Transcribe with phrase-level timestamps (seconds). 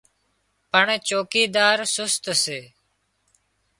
[0.71, 2.59] پڻ چوڪيدار سست سي